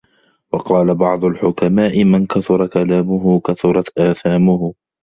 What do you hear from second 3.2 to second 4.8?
كَثُرَتْ آثَامُهُ